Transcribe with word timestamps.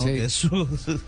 Sí. 0.00 0.10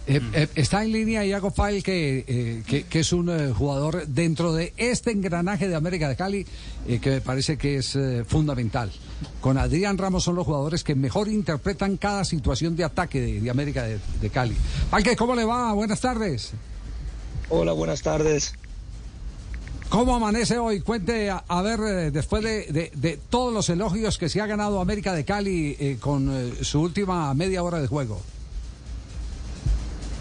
Eh, 0.09 0.21
eh, 0.33 0.49
está 0.57 0.83
en 0.83 0.91
línea 0.91 1.25
Iago 1.25 1.55
que, 1.55 2.25
eh, 2.27 2.63
que, 2.67 2.83
que 2.87 2.99
es 2.99 3.13
un 3.13 3.29
eh, 3.31 3.53
jugador 3.57 4.05
dentro 4.09 4.53
de 4.53 4.73
este 4.77 5.13
engranaje 5.13 5.69
de 5.69 5.77
América 5.77 6.09
de 6.09 6.17
Cali, 6.17 6.45
eh, 6.89 6.99
que 6.99 7.11
me 7.11 7.21
parece 7.21 7.57
que 7.57 7.77
es 7.77 7.95
eh, 7.95 8.25
fundamental. 8.27 8.91
Con 9.41 9.59
Adrián 9.59 9.97
Ramos 9.97 10.25
son 10.25 10.35
los 10.35 10.45
jugadores 10.45 10.83
que 10.83 10.97
mejor 10.97 11.29
interpretan 11.29 11.99
cada 11.99 12.25
situación 12.25 12.75
de 12.75 12.83
ataque 12.83 13.21
de, 13.21 13.41
de 13.41 13.49
América 13.49 13.85
de, 13.85 14.01
de 14.21 14.31
Cali. 14.31 14.57
Falque, 14.91 15.15
¿cómo 15.15 15.37
le 15.37 15.45
va? 15.45 15.73
Buenas 15.73 16.01
tardes. 16.01 16.51
Hola, 17.49 17.71
buenas 17.71 18.03
tardes. 18.03 18.55
¿Cómo 19.89 20.17
amanece 20.17 20.59
hoy? 20.59 20.81
Cuente, 20.81 21.31
a, 21.31 21.45
a 21.47 21.63
ver, 21.63 22.11
después 22.11 22.43
de, 22.43 22.67
de- 22.73 22.91
de 22.97 23.21
todos 23.31 23.55
los 23.55 23.69
elogios 23.69 24.19
que 24.19 24.29
se 24.29 24.41
ha 24.41 24.47
ganado 24.47 24.81
América 24.81 25.15
de 25.15 25.25
Cali 25.25 25.77
eh, 25.79 25.97
con 26.01 26.29
eh, 26.29 26.65
su 26.65 26.81
última 26.81 27.33
media 27.35 27.63
hora 27.63 27.81
de 27.81 27.87
juego. 27.87 28.21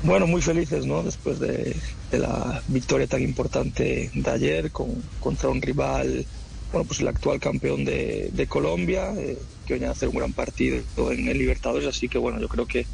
Bueno, 0.04 0.28
muy 0.28 0.42
felices, 0.42 0.86
¿no? 0.86 1.04
Después 1.04 1.40
de, 1.40 1.76
de 2.12 2.18
la 2.20 2.62
victoria 2.70 3.06
tan 3.06 3.22
importante 3.22 4.10
de 4.14 4.32
ayer 4.32 4.72
con, 4.72 5.04
contra 5.20 5.50
un 5.50 5.62
rival, 5.62 6.26
bueno, 6.72 6.88
pues 6.88 7.02
el 7.02 7.08
actual 7.10 7.40
campeón 7.40 7.84
de, 7.84 8.30
de 8.32 8.48
Colombia, 8.48 9.14
eh, 9.18 9.38
que 9.66 9.74
venía 9.74 9.90
a 9.90 9.92
hacer 9.92 10.08
un 10.10 10.16
gran 10.16 10.32
partido 10.32 10.82
en 11.12 11.28
el 11.28 11.38
Libertadores, 11.38 11.88
así 11.88 12.08
que 12.08 12.18
bueno, 12.18 12.40
yo 12.40 12.48
creo 12.48 12.66
que, 12.66 12.86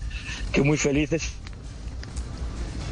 que 0.52 0.62
muy 0.62 0.78
felices. 0.78 1.30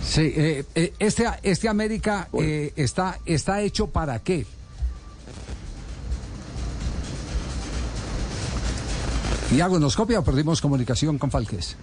Sí, 0.05 0.31
eh, 0.35 0.63
eh, 0.75 0.93
este, 0.99 1.25
este 1.41 1.67
América 1.67 2.29
eh, 2.33 2.71
está, 2.75 3.19
está 3.25 3.61
hecho 3.61 3.87
para 3.87 4.19
qué? 4.19 4.45
Iago, 9.55 9.79
¿nos 9.79 9.95
copia 9.95 10.19
o 10.19 10.23
perdimos 10.23 10.61
comunicación 10.61 11.17
con 11.17 11.31
Falques? 11.31 11.77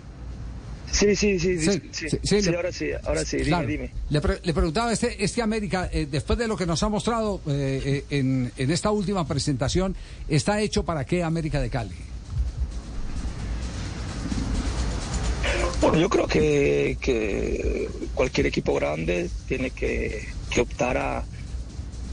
Sí, 0.93 1.15
sí, 1.15 1.39
sí, 1.39 1.59
sí, 1.59 1.71
Sí, 1.71 1.81
sí, 1.93 2.09
sí, 2.11 2.19
sí, 2.23 2.43
sí, 2.43 2.51
le- 2.51 2.57
ahora 2.57 2.73
sí, 2.73 2.87
ahora 3.05 3.25
sí, 3.25 3.37
dime, 3.39 3.49
Claro. 3.49 3.69
dime. 3.69 3.91
Le, 4.11 4.21
pre- 4.21 4.41
le 4.43 4.53
preguntaba, 4.53 4.93
este, 4.93 5.23
este 5.23 5.41
América, 5.41 5.89
eh, 5.93 6.07
después 6.11 6.39
de 6.39 6.49
lo 6.49 6.57
que 6.57 6.67
nos 6.67 6.83
ha 6.83 6.89
mostrado 6.89 7.41
eh, 7.47 8.05
eh, 8.11 8.19
en, 8.19 8.51
en 8.57 8.71
esta 8.71 8.91
última 8.91 9.27
presentación, 9.27 9.95
¿está 10.29 10.61
hecho 10.61 10.83
para 10.85 11.05
qué 11.05 11.23
América 11.23 11.61
de 11.61 11.71
Cali? 11.71 11.95
Bueno, 15.81 15.99
yo 15.99 16.09
creo 16.11 16.27
que, 16.27 16.99
que 17.01 17.89
cualquier 18.15 18.47
equipo 18.47 18.75
grande 18.75 19.31
tiene 19.49 19.71
que, 19.71 20.29
que 20.51 20.61
optar 20.61 20.99
a, 20.99 21.25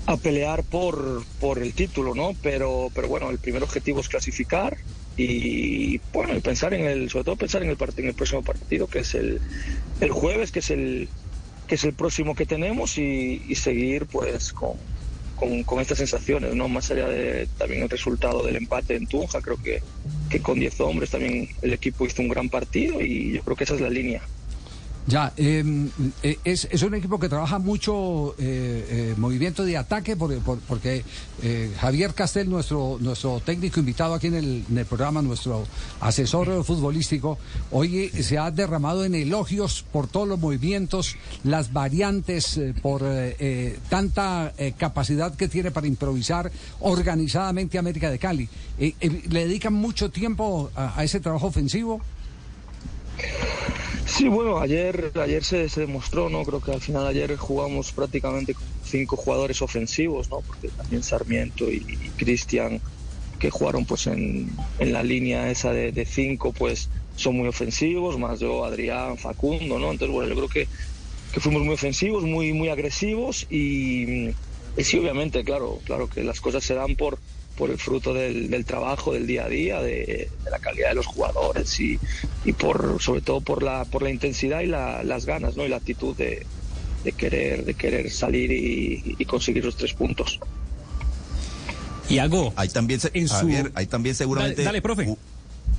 a 0.05 0.17
pelear 0.17 0.63
por, 0.63 1.23
por 1.39 1.59
el 1.59 1.73
título, 1.73 2.15
¿no? 2.15 2.31
Pero, 2.41 2.89
pero 2.95 3.07
bueno, 3.09 3.29
el 3.29 3.39
primer 3.39 3.63
objetivo 3.63 3.99
es 3.99 4.07
clasificar 4.07 4.77
y 5.17 5.99
bueno, 6.13 6.35
y 6.37 6.41
pensar 6.41 6.73
en 6.75 6.85
el, 6.85 7.09
sobre 7.09 7.25
todo 7.25 7.35
pensar 7.35 7.63
en 7.63 7.69
el 7.69 7.77
en 7.97 8.07
el 8.07 8.13
próximo 8.13 8.43
partido, 8.43 8.87
que 8.87 8.99
es 8.99 9.15
el, 9.15 9.41
el 9.99 10.11
jueves, 10.11 10.51
que 10.51 10.59
es 10.59 10.69
el 10.69 11.09
que 11.67 11.75
es 11.75 11.83
el 11.83 11.93
próximo 11.93 12.35
que 12.35 12.45
tenemos 12.45 12.97
y, 12.97 13.41
y 13.47 13.55
seguir 13.55 14.05
pues 14.05 14.53
con, 14.53 14.77
con, 15.35 15.63
con 15.63 15.81
estas 15.81 15.97
sensaciones, 15.97 16.55
¿no? 16.55 16.69
Más 16.69 16.89
allá 16.91 17.07
de 17.07 17.47
también 17.57 17.83
el 17.83 17.89
resultado 17.89 18.43
del 18.43 18.55
empate 18.55 18.95
en 18.95 19.05
Tunja, 19.05 19.41
creo 19.41 19.61
que, 19.61 19.81
que 20.29 20.39
con 20.39 20.59
10 20.59 20.79
hombres 20.81 21.09
también 21.09 21.49
el 21.61 21.73
equipo 21.73 22.05
hizo 22.05 22.21
un 22.21 22.29
gran 22.29 22.47
partido 22.47 23.01
y 23.01 23.33
yo 23.33 23.41
creo 23.43 23.57
que 23.57 23.65
esa 23.65 23.75
es 23.75 23.81
la 23.81 23.89
línea. 23.89 24.21
Ya, 25.09 25.31
eh, 25.37 25.63
eh, 26.21 26.37
es, 26.43 26.67
es 26.69 26.81
un 26.83 26.93
equipo 26.93 27.17
que 27.17 27.29
trabaja 27.29 27.59
mucho 27.59 28.35
eh, 28.37 28.87
eh, 28.89 29.13
movimiento 29.15 29.63
de 29.63 29.77
ataque 29.77 30.17
por- 30.17 30.37
por- 30.39 30.59
porque 30.59 31.05
eh, 31.41 31.71
Javier 31.79 32.13
Castel, 32.13 32.49
nuestro, 32.49 32.97
nuestro 32.99 33.39
técnico 33.39 33.79
invitado 33.79 34.13
aquí 34.15 34.27
en 34.27 34.33
el, 34.35 34.85
programa, 34.85 35.21
nuestro 35.21 35.65
asesor 36.01 36.61
futbolístico, 36.65 37.37
hoy 37.71 38.09
se 38.09 38.37
ha 38.37 38.51
derramado 38.51 39.05
en 39.05 39.15
elogios 39.15 39.85
por 39.93 40.07
todos 40.07 40.27
los 40.27 40.39
movimientos, 40.39 41.15
las 41.45 41.71
variantes, 41.71 42.57
eh, 42.57 42.73
por 42.81 43.01
tanta 43.89 44.53
capacidad 44.77 45.33
que 45.35 45.47
tiene 45.47 45.71
para 45.71 45.87
improvisar 45.87 46.51
organizadamente 46.81 47.77
América 47.77 48.09
de 48.11 48.19
Cali. 48.19 48.49
¿Le 48.77 49.45
dedican 49.45 49.73
mucho 49.73 50.11
tiempo 50.11 50.69
a 50.75 51.01
ese 51.05 51.21
trabajo 51.21 51.47
ofensivo? 51.47 52.01
Sí, 54.17 54.29
bueno, 54.29 54.57
ayer, 54.59 55.11
ayer 55.15 55.43
se, 55.43 55.69
se 55.69 55.81
demostró, 55.81 56.27
¿no? 56.29 56.43
Creo 56.45 56.59
que 56.59 56.71
al 56.71 56.81
final 56.81 57.05
ayer 57.05 57.35
jugamos 57.37 57.93
prácticamente 57.93 58.55
con 58.55 58.67
cinco 58.81 59.15
jugadores 59.15 59.61
ofensivos, 59.61 60.31
¿no? 60.31 60.41
Porque 60.41 60.71
también 60.71 61.03
Sarmiento 61.03 61.71
y, 61.71 62.13
Cristian, 62.15 62.81
que 63.37 63.51
jugaron 63.51 63.85
pues 63.85 64.07
en, 64.07 64.67
en 64.77 64.93
la 64.93 65.03
línea 65.03 65.51
esa 65.51 65.71
de, 65.73 65.91
de 65.91 66.05
cinco, 66.05 66.53
pues 66.53 66.91
son 67.15 67.35
muy 67.37 67.47
ofensivos, 67.47 68.17
más 68.19 68.39
yo, 68.39 68.65
Adrián, 68.65 69.17
Facundo, 69.19 69.79
¿no? 69.79 69.91
Entonces, 69.91 70.13
bueno, 70.13 70.29
yo 70.29 70.35
creo 70.35 70.49
que, 70.49 70.69
que 71.31 71.39
fuimos 71.41 71.63
muy 71.63 71.75
ofensivos, 71.75 72.23
muy, 72.23 72.53
muy 72.53 72.69
agresivos 72.69 73.45
y, 73.49 74.29
y 74.75 74.83
sí, 74.83 74.97
obviamente, 74.99 75.43
claro, 75.43 75.81
claro 75.85 76.09
que 76.09 76.23
las 76.23 76.41
cosas 76.41 76.63
se 76.63 76.75
dan 76.75 76.95
por, 76.95 77.21
por 77.57 77.71
el 77.71 77.77
fruto 77.77 78.13
del, 78.13 78.49
del 78.49 78.63
trabajo 78.65 79.13
del 79.13 79.25
día 79.27 79.45
a 79.45 79.49
día, 79.49 79.81
de, 79.81 80.29
de 80.43 80.49
la 80.51 80.59
calidad 80.59 80.89
de 80.89 80.95
los 80.95 81.05
jugadores 81.07 81.79
y, 81.79 81.99
y 82.45 82.53
por 82.53 83.01
sobre 83.01 83.21
todo 83.21 83.41
por 83.41 83.63
la 83.63 83.83
por 83.85 84.03
la 84.03 84.09
intensidad 84.11 84.61
y 84.61 84.67
la- 84.67 85.03
las 85.03 85.25
ganas, 85.25 85.55
¿no? 85.57 85.65
Y 85.65 85.69
la 85.69 85.77
actitud 85.77 86.15
de, 86.15 86.45
de 87.03 87.11
querer 87.13 87.65
de 87.65 87.73
querer 87.73 88.11
salir 88.11 88.51
y, 88.51 89.15
y 89.17 89.25
conseguir 89.25 89.65
los 89.65 89.75
tres 89.75 89.93
puntos. 89.93 90.39
Y 92.09 92.19
hago. 92.19 92.53
Ahí 92.55 92.69
también, 92.69 92.99
se- 92.99 93.11
En 93.13 93.27
su- 93.27 93.33
Javier, 93.35 93.71
ahí 93.75 93.85
también 93.87 94.15
seguramente. 94.15 94.55
Dale, 94.63 94.65
dale, 94.65 94.81
profe. 94.81 95.05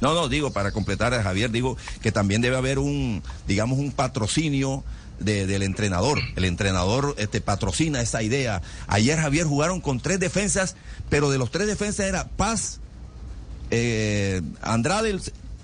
No, 0.01 0.15
no, 0.15 0.29
digo, 0.29 0.53
para 0.53 0.71
completar 0.73 1.13
a 1.15 1.23
Javier, 1.23 1.51
digo 1.51 1.77
que 2.03 2.13
también 2.13 2.41
debe 2.41 2.57
haber 2.57 2.79
un, 2.79 3.23
digamos, 3.47 3.79
un 3.79 3.91
patrocinio 3.91 4.85
de- 5.21 5.47
del 5.47 5.63
entrenador. 5.63 6.19
El 6.37 6.45
entrenador 6.45 7.15
este, 7.19 7.41
patrocina 7.41 8.01
esa 8.01 8.23
idea. 8.23 8.63
Ayer, 8.87 9.19
Javier, 9.19 9.47
jugaron 9.47 9.81
con 9.81 10.01
tres 10.01 10.21
defensas, 10.21 10.77
pero 11.09 11.31
de 11.31 11.39
los 11.39 11.51
tres 11.51 11.67
defensas 11.67 12.07
era 12.07 12.29
Paz, 12.29 12.81
eh, 13.71 14.41
Andrade 14.63 15.19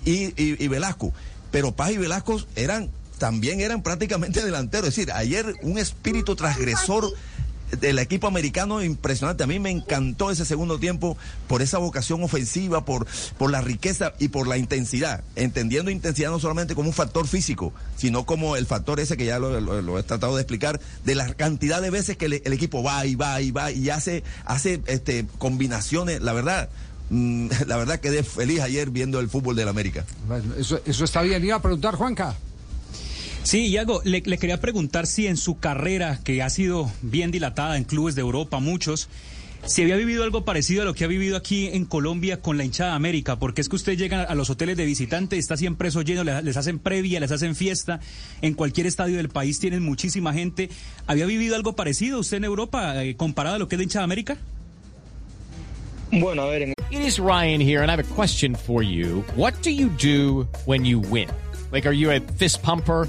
y, 0.05 0.13
y- 0.13 0.63
y 0.65 0.69
Velasco. 0.69 1.13
Pero 1.51 1.73
Paz 1.73 1.93
y 1.93 1.99
Velasco 1.99 2.41
eran, 2.57 2.91
también 3.19 3.61
eran 3.61 3.83
prácticamente 3.83 4.41
delanteros. 4.45 4.89
Es 4.89 4.97
decir, 4.97 5.13
ayer 5.13 5.55
un 5.63 5.79
espíritu 5.79 6.35
transgresor 6.37 7.13
del 7.77 7.99
equipo 7.99 8.27
americano 8.27 8.83
impresionante. 8.83 9.45
A 9.45 9.47
mí 9.47 9.59
me 9.59 9.71
encantó 9.71 10.31
ese 10.31 10.45
segundo 10.45 10.79
tiempo 10.79 11.17
por 11.49 11.63
esa 11.63 11.79
vocación 11.79 12.23
ofensiva, 12.23 12.85
por, 12.85 13.07
por 13.39 13.51
la 13.51 13.61
riqueza 13.61 14.15
y 14.19 14.29
por 14.29 14.47
la 14.47 14.59
intensidad. 14.59 15.23
Entendiendo 15.37 15.91
intensidad 15.91 16.31
no 16.31 16.39
solamente 16.39 16.75
como 16.75 16.89
un 16.89 16.95
factor 16.95 17.27
físico, 17.27 17.73
sino 17.97 18.27
como 18.27 18.57
el 18.57 18.67
factor 18.67 19.01
ese 19.01 19.17
que 19.17 19.27
ya 19.27 19.39
lo, 19.39 19.99
he 19.99 20.03
tratado 20.03 20.37
de 20.37 20.43
explicar, 20.43 20.81
de 21.05 21.15
la 21.15 21.33
cantidad 21.35 21.81
de 21.81 21.91
veces 21.91 22.17
que 22.17 22.27
el 22.27 22.53
equipo 22.53 22.83
va 22.83 23.05
y 23.07 23.15
va 23.15 23.41
y 23.41 23.51
va 23.51 23.71
y 23.71 23.91
hace, 23.91 24.25
hace 24.45 24.81
este, 24.87 25.27
combinaciones. 25.39 26.23
La 26.23 26.33
verdad, 26.33 26.69
mm, 27.11 27.49
la 27.67 27.77
verdad 27.77 28.01
quedé 28.01 28.23
feliz 28.23 28.61
ayer 28.61 28.91
viendo 28.91 29.21
el 29.21 29.29
fútbol 29.29 29.57
del 29.57 29.69
América. 29.69 30.05
Bueno, 30.27 30.55
eso, 30.59 30.81
eso 30.85 31.05
está 31.05 31.23
bien. 31.23 31.45
Iba 31.45 31.57
a 31.57 31.63
preguntar, 31.63 31.95
Juanca. 31.97 32.35
Sí, 33.45 33.67
Iago, 33.69 34.01
le, 34.05 34.23
le 34.25 34.39
quería 34.39 34.59
preguntar 34.61 35.07
si 35.07 35.27
en 35.27 35.37
su 35.37 35.59
carrera, 35.59 36.19
que 36.25 36.43
ha 36.43 36.49
sido 36.49 36.91
bien 37.03 37.31
dilatada 37.31 37.77
en 37.77 37.85
clubes 37.85 38.15
de 38.15 38.23
Europa, 38.23 38.59
muchos, 38.59 39.11
si 39.67 39.83
había 39.83 39.97
vivido 39.97 40.25
algo 40.25 40.45
parecido 40.47 40.83
a 40.83 40.85
lo 40.87 40.95
que 40.95 41.05
ha 41.05 41.07
vivido 41.07 41.37
aquí 41.37 41.69
en 41.69 41.85
Colombia 41.85 42.41
con 42.41 42.57
la 42.57 42.65
hinchada 42.65 42.91
de 42.91 42.97
América, 42.97 43.39
porque 43.39 43.61
es 43.61 43.69
que 43.69 43.77
usted 43.77 43.99
llega 43.99 44.23
a 44.23 44.35
los 44.35 44.49
hoteles 44.49 44.79
de 44.79 44.87
visitantes, 44.87 45.39
está 45.39 45.59
siempre 45.59 45.89
eso 45.89 46.01
lleno, 46.01 46.25
les, 46.25 46.43
les 46.43 46.57
hacen 46.57 46.79
previa, 46.79 47.21
les 47.21 47.31
hacen 47.33 47.55
fiesta, 47.55 48.01
en 48.41 48.55
cualquier 48.55 48.87
estadio 48.87 49.19
del 49.19 49.29
país 49.29 49.61
tienen 49.61 49.83
muchísima 49.83 50.33
gente. 50.33 50.71
¿Había 51.07 51.27
vivido 51.27 51.55
algo 51.55 51.77
parecido 51.77 52.21
usted 52.21 52.39
en 52.39 52.45
Europa 52.45 53.05
eh, 53.05 53.15
comparado 53.15 53.57
a 53.57 53.59
lo 53.59 53.69
que 53.69 53.77
es 53.77 53.79
la 53.79 53.85
hinchada 53.85 54.03
de 54.03 54.05
América? 54.05 54.39
Bueno, 56.13 56.43
a 56.43 56.47
ver, 56.47 56.63
en 56.63 56.75
It 56.91 57.01
is 57.01 57.19
Ryan 57.19 57.61
here, 57.61 57.83
and 57.83 57.91
I 57.91 57.95
have 57.95 58.01
a 58.01 58.15
question 58.15 58.55
for 58.55 58.83
you. 58.83 59.25
What 59.37 59.55
do 59.63 59.71
you 59.71 59.91
do 60.01 60.47
when 60.65 60.85
you 60.85 61.01
win? 61.01 61.29
Like, 61.73 61.87
are 61.87 61.95
you 61.95 62.11
a 62.11 62.21
fist 62.39 62.63
pumper? 62.63 63.09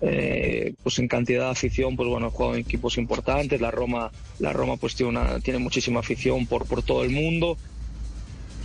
eh, 0.00 0.74
pues 0.82 0.98
en 0.98 1.08
cantidad 1.08 1.44
de 1.44 1.50
afición, 1.50 1.96
pues 1.96 2.08
bueno, 2.08 2.30
juegan 2.30 2.58
equipos 2.58 2.98
importantes. 2.98 3.60
La 3.60 3.70
Roma, 3.70 4.10
la 4.38 4.52
Roma 4.52 4.76
pues 4.76 4.94
tiene, 4.94 5.58
muchísima 5.58 6.00
afición 6.00 6.46
por, 6.46 6.66
por 6.66 6.82
todo 6.82 7.04
el 7.04 7.10
mundo. 7.10 7.56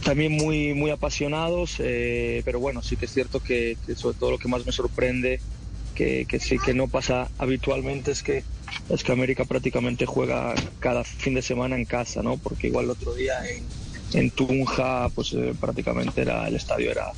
También 0.04 0.32
muy, 0.32 0.74
muy 0.74 0.92
apasionados, 0.92 1.76
eh, 1.80 2.42
pero 2.46 2.60
bueno, 2.60 2.82
sí 2.82 2.96
que 2.96 3.06
es 3.06 3.14
cierto 3.14 3.42
que, 3.42 3.78
sobre 3.96 4.18
todo 4.18 4.32
lo 4.32 4.38
que 4.38 4.48
más 4.48 4.66
me 4.66 4.72
sorprende, 4.72 5.40
que, 5.94 6.26
que, 6.26 6.40
sí 6.40 6.58
que 6.58 6.74
no 6.74 6.88
pasa 6.88 7.30
habitualmente, 7.38 8.12
es 8.12 8.24
que, 8.24 8.44
es 8.90 9.04
que 9.04 9.12
América 9.12 9.44
prácticamente 9.44 10.06
juega 10.06 10.56
cada 10.80 11.04
fin 11.04 11.34
de 11.34 11.42
semana 11.42 11.76
en 11.76 11.86
casa, 11.86 12.24
¿no? 12.24 12.38
Porque 12.38 12.68
igual 12.68 12.86
el 12.86 12.92
otro 12.92 13.14
día 13.14 13.34
en, 13.50 13.66
en 14.14 14.32
Tunja, 14.32 15.10
pues 15.10 15.34
eh, 15.34 15.54
prácticamente 15.60 16.22
era, 16.22 16.48
el 16.48 16.56
estadio 16.56 16.92
era, 16.92 17.12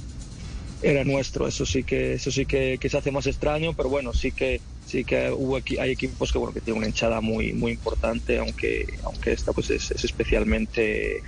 era 0.82 1.04
nuestro. 1.04 1.48
Eso 1.48 1.66
sí 1.66 1.84
que 1.84 2.14
eso 2.14 2.32
sí 2.32 2.46
que, 2.46 2.78
se 2.82 2.98
hace 2.98 3.12
más 3.12 3.28
extraño, 3.28 3.74
pero 3.74 3.90
bueno, 3.90 4.14
sí 4.14 4.32
que 4.32 4.62
sí 4.86 5.04
que 5.04 5.32
hubo 5.32 5.58
hay 5.58 5.92
equipos 5.92 6.32
que 6.32 6.38
bueno 6.38 6.54
que 6.54 6.62
tienen 6.62 6.80
una 6.80 6.88
hinchada 6.88 7.22
muy 7.22 7.54
muy 7.54 7.72
importante, 7.72 8.40
aunque 8.40 8.94
aunque 9.04 9.34
esta 9.34 9.54
pues 9.54 9.70
es, 9.70 9.92
especialmente 9.92 11.22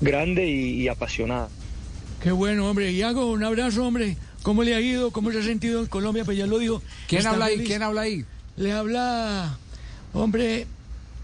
grande 0.00 0.46
y, 0.46 0.88
apasionada. 0.88 1.48
Qué 2.22 2.32
bueno, 2.32 2.68
hombre. 2.68 2.92
Y 2.92 3.02
hago 3.02 3.30
un 3.30 3.44
abrazo, 3.44 3.86
hombre. 3.86 4.16
¿Cómo 4.42 4.62
le 4.62 4.74
ha 4.74 4.80
ido? 4.80 5.10
¿Cómo 5.10 5.32
se 5.32 5.38
ha 5.38 5.42
sentido 5.42 5.80
en 5.80 5.86
Colombia? 5.86 6.24
Pues 6.24 6.38
ya 6.38 6.46
lo 6.46 6.58
dijo. 6.58 6.82
¿Quién 7.08 7.26
habla 7.26 7.46
ahí? 7.46 7.64
¿Quién 7.64 7.82
habla 7.82 8.02
ahí? 8.02 8.24
Le 8.56 8.72
habla, 8.72 9.58
hombre, 10.12 10.66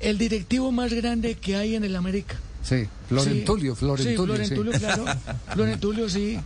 el 0.00 0.18
directivo 0.18 0.72
más 0.72 0.92
grande 0.92 1.34
que 1.36 1.56
hay 1.56 1.76
en 1.76 1.84
el 1.84 1.96
América. 1.96 2.36
Sí, 2.62 2.86
Florentulio, 3.08 3.74
Florentulio. 3.74 4.36
Sí, 4.36 4.54
Florentulio, 4.54 4.72
claro. 4.78 5.04
Florentulio, 5.54 6.08
sí. 6.08 6.38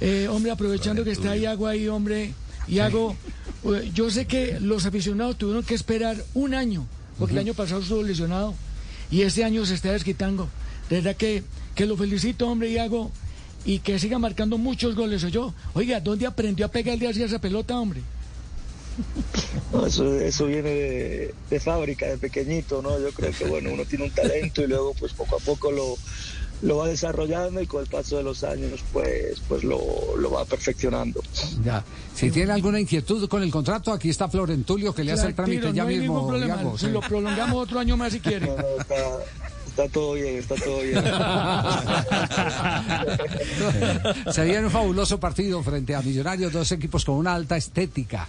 Eh, 0.00 0.28
hombre, 0.28 0.50
aprovechando 0.50 1.04
que 1.04 1.12
está 1.12 1.36
Iago 1.36 1.66
ahí, 1.66 1.88
hombre, 1.88 2.34
Iago, 2.68 3.16
eh, 3.64 3.90
yo 3.94 4.10
sé 4.10 4.26
que 4.26 4.60
los 4.60 4.84
aficionados 4.84 5.38
tuvieron 5.38 5.64
que 5.64 5.74
esperar 5.74 6.16
un 6.34 6.54
año, 6.54 6.86
porque 7.18 7.32
el 7.34 7.40
año 7.40 7.54
pasado 7.54 7.80
estuvo 7.80 8.02
lesionado 8.02 8.54
y 9.10 9.22
este 9.22 9.44
año 9.44 9.64
se 9.64 9.74
está 9.74 9.92
desquitando. 9.92 10.48
De 10.90 10.96
verdad 10.96 11.16
que, 11.16 11.42
que 11.74 11.86
lo 11.86 11.96
felicito, 11.96 12.48
hombre, 12.48 12.70
Iago, 12.70 13.10
y 13.64 13.80
que 13.80 13.98
siga 13.98 14.18
marcando 14.18 14.58
muchos 14.58 14.94
goles. 14.94 15.22
yo, 15.32 15.54
oiga, 15.74 16.00
¿dónde 16.00 16.26
aprendió 16.26 16.66
a 16.66 16.70
pegarle 16.70 17.08
así 17.08 17.22
a 17.22 17.26
esa 17.26 17.40
pelota, 17.40 17.78
hombre? 17.78 18.02
eso, 19.86 20.18
eso 20.20 20.46
viene 20.46 20.70
de, 20.70 21.34
de, 21.50 21.60
fábrica, 21.60 22.06
de 22.06 22.18
pequeñito, 22.18 22.80
¿no? 22.82 22.98
Yo 23.00 23.10
creo 23.10 23.32
que, 23.32 23.44
bueno, 23.46 23.70
uno 23.72 23.84
tiene 23.84 24.04
un 24.04 24.10
talento 24.10 24.62
y 24.62 24.68
luego, 24.68 24.94
pues 24.94 25.12
poco 25.12 25.36
a 25.36 25.40
poco 25.40 25.70
lo, 25.72 25.96
lo 26.62 26.78
va 26.78 26.88
desarrollando 26.88 27.60
y 27.60 27.66
con 27.66 27.82
el 27.82 27.88
paso 27.88 28.16
de 28.16 28.22
los 28.22 28.42
años 28.44 28.80
pues 28.92 29.40
pues 29.48 29.62
lo, 29.64 29.78
va 30.30 30.44
perfeccionando. 30.44 31.22
Ya. 31.64 31.84
Si 32.14 32.30
tiene 32.30 32.52
alguna 32.52 32.80
inquietud 32.80 33.28
con 33.28 33.42
el 33.42 33.50
contrato, 33.50 33.92
aquí 33.92 34.08
está 34.08 34.28
Florentulio 34.28 34.94
que 34.94 35.04
le 35.04 35.12
hace 35.12 35.26
el 35.28 35.34
trámite 35.34 35.72
ya 35.72 35.84
mismo. 35.84 36.78
si 36.78 36.88
lo 36.88 37.00
prolongamos 37.00 37.62
otro 37.62 37.78
año 37.80 37.96
más 37.96 38.12
si 38.12 38.20
quiere. 38.20 38.50
está, 39.68 39.88
todo 39.88 40.14
bien, 40.14 40.36
está 40.36 40.54
todo 40.54 40.80
bien. 40.80 41.04
Sería 44.32 44.60
un 44.60 44.70
fabuloso 44.70 45.20
partido 45.20 45.62
frente 45.62 45.94
a 45.94 46.00
Millonarios, 46.00 46.52
dos 46.52 46.72
equipos 46.72 47.04
con 47.04 47.16
una 47.16 47.34
alta 47.34 47.56
estética. 47.56 48.26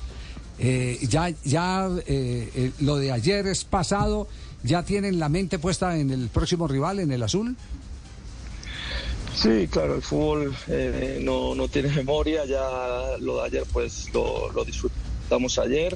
Eh, 0.59 0.99
ya 1.07 1.29
ya 1.43 1.87
eh, 2.07 2.49
eh, 2.55 2.71
lo 2.79 2.97
de 2.97 3.11
ayer 3.11 3.45
es 3.45 3.63
pasado, 3.63 4.27
ya 4.63 4.83
tienen 4.83 5.19
la 5.19 5.29
mente 5.29 5.59
puesta 5.59 5.97
en 5.97 6.09
el 6.09 6.29
próximo 6.29 6.67
rival, 6.67 6.99
en 6.99 7.11
el 7.11 7.23
azul. 7.23 7.55
Sí, 9.37 9.67
claro, 9.67 9.93
el 9.93 10.01
fútbol 10.01 10.55
eh, 10.67 11.19
no, 11.21 11.53
no, 11.53 11.67
tiene 11.67 11.89
memoria, 11.89 12.43
ya 12.45 13.17
lo 13.19 13.37
de 13.37 13.45
ayer 13.45 13.63
pues 13.71 14.11
lo, 14.11 14.51
disfrutamos 14.65 15.59
ayer, 15.59 15.95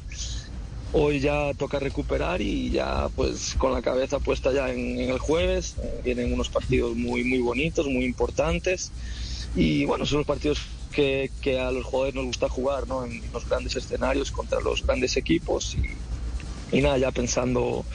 hoy 0.93 1.19
ya 1.19 1.51
toca 1.55 1.79
recuperar 1.79 2.39
y 2.39 2.69
ya 2.69 3.09
pues 3.15 3.55
con 3.57 3.73
la 3.73 3.81
cabeza 3.81 4.19
puesta 4.19 4.51
ya 4.53 4.69
en, 4.69 4.99
el 4.99 5.17
jueves, 5.17 5.75
eh, 5.81 6.01
vienen 6.03 6.31
unos 6.31 6.49
partidos 6.49 6.95
muy, 6.95 7.23
muy 7.23 7.39
bonitos, 7.39 7.87
muy 7.87 8.05
importantes 8.05 8.91
y 9.55 9.85
bueno, 9.85 10.05
son 10.05 10.19
los 10.19 10.27
partidos 10.27 10.59
que, 10.91 11.31
que, 11.41 11.59
a 11.59 11.71
los 11.71 11.83
jugadores 11.83 12.13
nos 12.13 12.25
gusta 12.25 12.47
jugar, 12.47 12.87
¿no? 12.87 13.05
En 13.05 13.23
los 13.33 13.49
grandes 13.49 13.75
escenarios 13.75 14.29
contra 14.29 14.59
los 14.61 14.85
grandes 14.85 15.17
equipos 15.17 15.75
y, 15.75 16.77
y 16.77 16.81
nada, 16.81 16.99
ya 16.99 17.11
pensando 17.11 17.85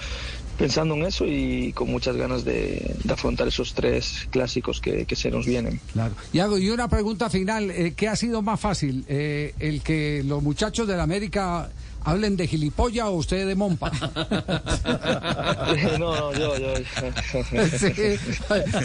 pensando 0.57 0.95
en 0.95 1.05
eso 1.05 1.25
y 1.27 1.73
con 1.73 1.91
muchas 1.91 2.17
ganas 2.17 2.45
de, 2.45 2.97
afrontar 3.09 3.49
esos 3.49 3.75
tres 3.75 4.29
clásicos 4.31 4.81
que, 4.81 5.07
se 5.17 5.31
nos 5.31 5.47
vienen. 5.47 5.81
Claro. 5.93 6.15
Y, 6.33 6.41
hago, 6.41 6.59
y 6.59 6.71
una 6.71 6.89
pregunta 6.89 7.31
final, 7.31 7.71
eh, 7.71 7.95
¿qué 7.97 8.09
ha 8.09 8.17
sido 8.17 8.43
más 8.43 8.61
fácil? 8.61 9.05
Eh, 9.09 9.55
¿El 9.59 9.83
que 9.83 10.23
los 10.25 10.43
muchachos 10.43 10.87
de 10.87 10.97
la 10.97 11.05
América 11.05 11.71
hablen 12.05 12.37
de 12.37 12.47
gilipollas 12.47 13.07
o 13.07 13.13
usted 13.13 13.47
de 13.47 13.55
Mompa? 13.55 13.91
no, 15.99 15.99
no, 15.99 16.33
yo, 16.33 16.59
yo. 16.59 16.75
sí, 17.79 17.93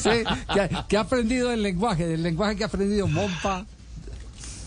sí, 0.02 0.10
¿qué, 0.88 0.98
ha 0.98 1.02
aprendido 1.02 1.50
del 1.50 1.64
lenguaje? 1.64 2.08
Del 2.08 2.24
lenguaje 2.24 2.56
que 2.56 2.64
ha 2.64 2.68
aprendido 2.68 3.08
Mompa. 3.08 3.66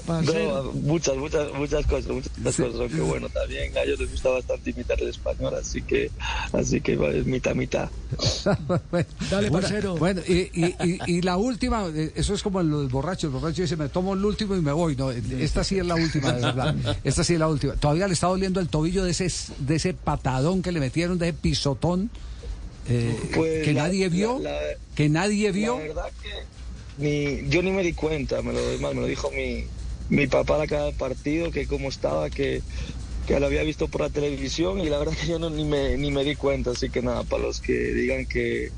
No, 0.07 0.73
muchas, 0.73 1.17
muchas, 1.17 1.53
muchas 1.55 1.87
cosas, 1.87 2.11
muchas 2.11 2.57
cosas, 2.57 2.81
aunque 2.81 3.01
bueno, 3.01 3.29
también 3.31 3.75
a 3.77 3.83
ellos 3.83 3.99
les 4.01 4.11
gusta 4.11 4.29
bastante 4.31 4.71
imitar 4.71 5.01
el 5.01 5.09
español, 5.09 5.55
así 5.55 5.81
que, 5.81 6.11
así 6.53 6.81
que 6.83 6.93
es 6.93 7.25
mitad, 7.25 7.55
mitad. 7.55 7.89
Dale, 9.31 9.51
parcero. 9.51 9.97
Bueno, 9.97 10.21
y, 10.29 10.51
y, 10.53 10.75
y, 11.07 11.23
la 11.23 11.39
última, 11.39 11.87
eh, 11.95 12.13
eso 12.17 12.35
es 12.35 12.43
como 12.43 12.63
lo 12.63 12.81
del 12.81 12.89
borracho, 12.89 13.29
el 13.29 13.33
borracho 13.33 13.63
dice, 13.63 13.77
me 13.77 13.89
tomo 13.89 14.13
el 14.13 14.23
último 14.23 14.55
y 14.55 14.61
me 14.61 14.73
voy, 14.73 14.95
no, 14.95 15.11
esta 15.11 15.65
sí 15.65 15.79
es 15.79 15.87
la 15.87 15.95
última, 15.95 16.33
de 16.33 16.43
verdad, 16.43 16.75
esta 17.03 17.25
sí 17.25 17.33
es 17.33 17.39
la 17.39 17.49
última. 17.49 17.75
Todavía 17.75 18.07
le 18.07 18.13
está 18.13 18.27
doliendo 18.27 18.61
el 18.61 18.69
tobillo 18.69 19.05
de 19.05 19.13
ese, 19.13 19.29
de 19.59 19.77
ese 19.77 19.95
patadón 19.95 20.61
que 20.61 20.71
le 20.71 20.81
metieron, 20.81 21.19
de 21.19 21.29
ese 21.29 21.39
pisotón, 21.39 22.11
eh, 22.89 23.19
pues 23.35 23.65
que 23.65 23.73
nadie 23.73 24.11
vio, 24.11 24.39
que 24.95 25.09
nadie 25.09 25.51
vio. 25.51 25.79
La 25.79 25.85
verdad 25.85 26.11
que 26.23 26.55
ni, 26.99 27.49
yo 27.49 27.63
ni 27.63 27.73
me 27.73 27.83
di 27.83 27.95
cuenta, 27.95 28.43
me 28.43 28.53
lo, 28.53 28.61
me 28.79 29.01
lo 29.01 29.07
dijo 29.07 29.31
mi 29.31 29.65
mi 30.09 30.27
papá 30.27 30.63
a 30.63 30.67
cada 30.67 30.93
partido, 30.93 31.51
que 31.51 31.67
cómo 31.67 31.89
estaba, 31.89 32.31
que, 32.31 32.63
que 33.27 33.41
lo 33.41 33.47
había 33.47 33.63
visto 33.63 33.89
por 33.89 34.03
la 34.03 34.11
televisión 34.11 34.81
y 34.81 34.89
la 34.89 34.99
verdad 34.99 35.15
que 35.15 35.27
yo 35.27 35.39
no, 35.39 35.51
ni, 35.51 35.65
me, 35.65 35.97
ni 35.97 36.11
me 36.11 36.25
di 36.25 36.37
cuenta, 36.37 36.71
así 36.73 36.91
que 36.91 37.03
nada, 37.03 37.25
para 37.25 37.43
los 37.43 37.61
que 37.61 37.73
digan 37.73 38.27
que, 38.27 38.71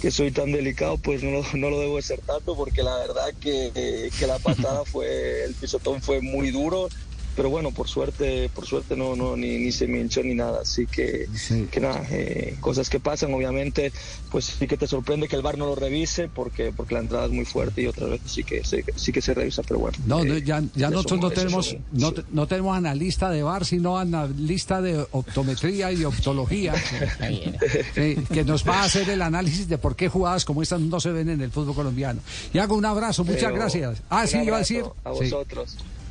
que 0.00 0.10
soy 0.10 0.30
tan 0.30 0.52
delicado, 0.52 0.98
pues 0.98 1.22
no, 1.22 1.42
no 1.54 1.70
lo 1.70 1.80
debo 1.80 1.96
de 1.96 2.02
ser 2.02 2.20
tanto, 2.20 2.56
porque 2.56 2.82
la 2.82 2.96
verdad 2.96 3.32
que, 3.40 4.10
que 4.18 4.26
la 4.26 4.38
patada 4.38 4.84
fue, 4.86 5.44
el 5.44 5.54
pisotón 5.54 6.02
fue 6.02 6.20
muy 6.20 6.50
duro 6.50 6.88
pero 7.34 7.50
bueno, 7.50 7.70
por 7.70 7.88
suerte, 7.88 8.48
por 8.54 8.66
suerte 8.66 8.96
no, 8.96 9.16
no 9.16 9.36
ni, 9.36 9.58
ni 9.58 9.72
se 9.72 9.86
me 9.86 10.00
hinchó 10.00 10.22
ni 10.22 10.34
nada, 10.34 10.60
así 10.62 10.86
que, 10.86 11.28
que 11.70 11.80
nada, 11.80 12.06
eh, 12.10 12.56
cosas 12.60 12.88
que 12.88 13.00
pasan, 13.00 13.32
obviamente, 13.34 13.92
pues 14.30 14.46
sí 14.58 14.66
que 14.66 14.76
te 14.76 14.86
sorprende 14.86 15.28
que 15.28 15.36
el 15.36 15.42
bar 15.42 15.58
no 15.58 15.66
lo 15.66 15.74
revise 15.74 16.28
porque, 16.28 16.72
porque 16.74 16.94
la 16.94 17.00
entrada 17.00 17.26
es 17.26 17.32
muy 17.32 17.44
fuerte 17.44 17.82
y 17.82 17.86
otras 17.86 18.10
veces 18.10 18.30
sí 18.30 18.44
que 18.44 18.64
se, 18.64 18.84
sí 18.96 19.12
que 19.12 19.20
se 19.20 19.34
revisa, 19.34 19.62
pero 19.62 19.80
bueno. 19.80 19.98
No, 20.06 20.24
eh, 20.24 20.42
ya, 20.42 20.62
ya 20.74 20.90
nosotros 20.90 21.20
no 21.20 21.30
tenemos, 21.30 21.76
no, 21.92 22.12
no, 22.32 22.46
tenemos 22.46 22.76
analista 22.76 23.30
de 23.30 23.42
bar, 23.42 23.64
sino 23.64 23.98
analista 23.98 24.80
de 24.80 25.04
optometría 25.10 25.92
y 25.92 26.04
optología, 26.04 26.74
que 27.94 28.44
nos 28.44 28.66
va 28.66 28.82
a 28.82 28.84
hacer 28.84 29.08
el 29.10 29.22
análisis 29.22 29.68
de 29.68 29.78
por 29.78 29.96
qué 29.96 30.08
jugadas 30.08 30.44
como 30.44 30.62
estas 30.62 30.80
no 30.80 31.00
se 31.00 31.10
ven 31.10 31.28
en 31.28 31.40
el 31.40 31.50
fútbol 31.50 31.74
colombiano. 31.74 32.20
Y 32.52 32.58
hago 32.58 32.76
un 32.76 32.84
abrazo, 32.84 33.24
muchas 33.24 33.52
gracias. 33.52 34.02
Ah, 34.08 34.26
sí, 34.26 34.38
iba 34.38 34.56
a 34.56 34.60
decir. 34.60 34.84
A 35.04 35.10
vosotros. 35.10 35.76